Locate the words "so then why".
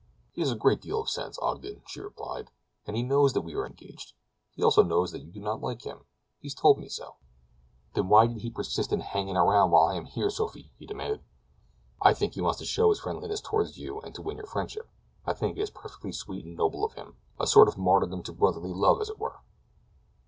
6.89-8.25